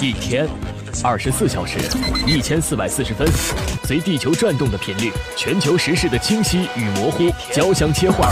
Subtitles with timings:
[0.00, 0.48] 一天，
[1.02, 1.78] 二十四小时，
[2.26, 3.26] 一千四百四十分，
[3.84, 8.30] 随地球转动的频率，全球时事的清晰与模糊交相切换。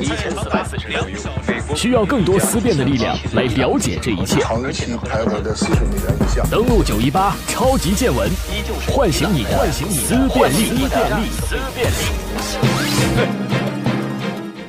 [0.00, 4.40] 一千四百四十分，需要更多思辨的力量来了解这一切。
[6.50, 8.30] 登录九一八超级见闻，
[8.88, 10.66] 唤醒你的思辨力。
[10.66, 11.90] 思辨
[13.40, 13.45] 力。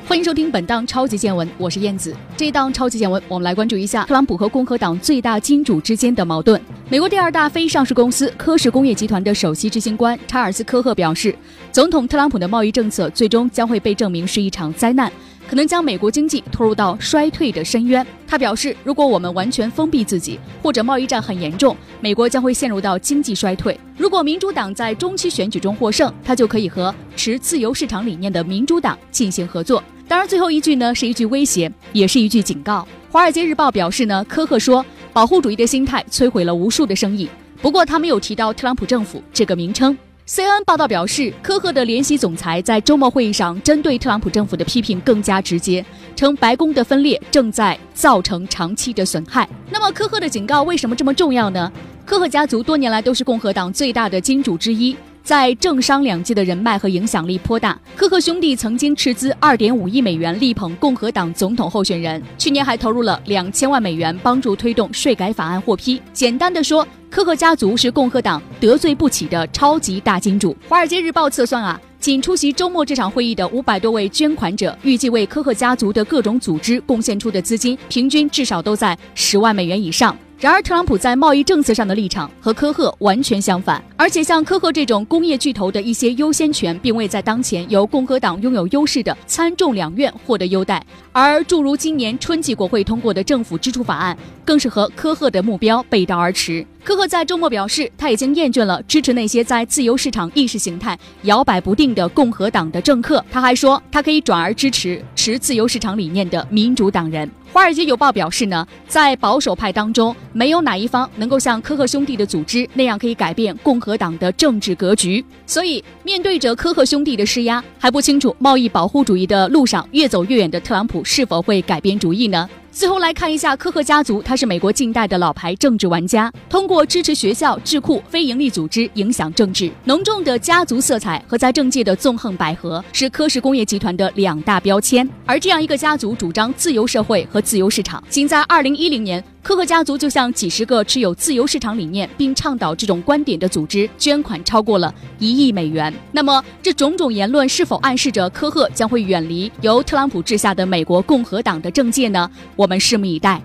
[0.08, 2.16] 欢迎收听本档超级见闻，我是燕子。
[2.34, 6.58] 这一档超级见闻，我们来关注一下特朗普和共和党最大金主之间的矛盾。
[6.88, 11.36] 美国第二大非上市公司科氏工业集团的首席执行官查尔斯·科赫表示，
[11.70, 15.12] 总统特朗普的贸易政策最终将会被证明是一场灾难，
[15.48, 18.06] 可能将美国经济拖入到衰退的深渊。
[18.26, 23.78] 他表示，如果我们完全封闭自己，或者贸易战很严重，美国将会陷入到经济衰退。
[23.96, 29.82] 如果民主党在中期选举中获胜，他就可以和持自由市场理念的民主党进行合作。
[30.06, 32.86] 当然，最后一句呢是一句威胁，也是一句警告。
[33.12, 34.84] 《华尔街日报》表示呢，科赫说，
[35.14, 37.28] 保护主义的心态摧毁了无数的生意。
[37.62, 39.96] 不过，他没有提到特朗普政府这个名称。
[40.28, 45.82] CNN 报道表示，科赫的联席总裁在周末会议上针对特朗普政府的批评更加直接，
[46.14, 49.48] 称白宫的分裂正在造成长期的损害。
[49.70, 51.72] 那么，科赫的警告为什么这么重要呢？
[52.04, 54.94] 科赫家族多年来都是共和党最大的金主之一。
[55.28, 66.00] 在政商两界的人脉和影响力颇大，科赫兄弟曾经斥资二点五亿美元力捧共和党总统候选人，去年还投入了两千万美元帮助推动税改法案获批。
[66.14, 70.56] 简单的说，科赫家族是共和党得罪不起的超级大金主。
[70.66, 80.16] 华尔街日报测算啊，仅出席周末这场会议的五百多位捐款者，预计为科赫家族的各种组织贡献出的资金，平均至少都在十万美元以上。
[80.38, 96.64] 然而，特朗普在贸易政策上的立场和科赫完全相反，而且像科赫这种工业巨头的一些优先权，并未在当前由共和党拥有优势的参众两院获得优待，而诸如今年春季国会通过的政府支出法案，更是和科赫的目标背道而驰。
[96.84, 103.22] 科赫在周末表示，他已经厌倦了支持那些在自由市场意识形态摇摆不定的共和党的政客。
[103.30, 107.30] 他还说，他可以转而支持持自由市场理念的民主党人。
[107.52, 115.22] 华尔街邮报表示呢，在保守派当中，没有哪一方能够像科赫兄弟的组织那样可以改变共和党的政治格局。
[115.46, 122.48] 所以，面对着科赫兄弟的施压，还不清楚贸易保护主义的路上越走越远的特朗普是否会改变主意呢？
[122.78, 129.68] 最后来看一下科赫家族，他是美国近代的老牌政治玩家，通过支持学校、智库、非营利组织影响政治。
[129.82, 135.10] 浓重的家族色彩和在政界的纵横捭阖，是科氏工业集团的两大标签。
[135.26, 139.24] 而这样一个家族主张自由社会和自由市场，仅在二零一零年。
[139.48, 145.90] 科赫家族就像几十个持有自由市场理念并倡导这种观点的组织捐款超过了一亿美元。
[146.12, 152.30] 那么，这种种言论是否暗示着科赫将会远离由特朗普治下的美国共和党的政界呢？
[152.56, 153.40] 我们拭目以待。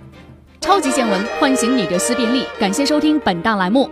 [0.60, 2.44] 超级见闻，唤醒你的思辨力。
[2.60, 3.90] 感谢收听本档栏目。